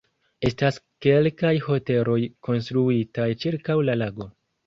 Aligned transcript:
Estas 0.47 0.77
kelkaj 1.05 1.51
hoteloj 1.65 2.17
konstruitaj 2.49 3.29
ĉirkaŭ 3.45 3.79
la 3.91 3.99
lago. 4.05 4.31